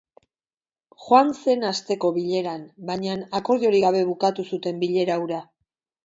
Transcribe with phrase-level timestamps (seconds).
[1.07, 5.43] Joan zen asteko bileran, baina, akordiorik gabe bukatu zuten bilera hura.